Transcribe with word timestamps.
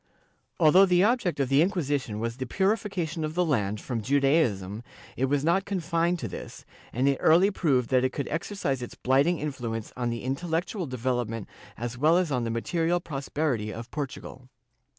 Although 0.59 0.87
the 0.87 1.03
object 1.03 1.39
of 1.39 1.47
the 1.47 1.61
Inquisition 1.61 2.19
was 2.19 2.37
the 2.37 2.47
purification 2.47 3.23
of 3.23 3.35
the 3.35 3.45
land 3.45 3.79
from 3.79 4.01
Judaism, 4.01 4.81
it 5.15 5.25
was 5.25 5.43
not 5.45 5.63
confined 5.63 6.17
to 6.17 6.27
this, 6.27 6.65
and 6.91 7.07
it 7.07 7.19
early 7.19 7.51
proved 7.51 7.91
that 7.91 8.03
it 8.03 8.11
could 8.11 8.27
exercise 8.29 8.81
its 8.81 8.95
blighting 8.95 9.37
influence 9.37 9.93
on 9.95 10.09
the 10.09 10.23
intel 10.25 10.49
lectual 10.49 10.89
development 10.89 11.47
as 11.77 11.99
well 11.99 12.17
as 12.17 12.31
on 12.31 12.45
the 12.45 12.49
material 12.49 12.99
prosperity 12.99 13.71
of 13.71 13.91
Portugal. 13.91 14.49